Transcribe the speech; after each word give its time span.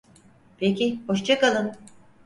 Peki, 0.57 0.99
hoşça 1.07 1.39
kalın. 1.39 1.75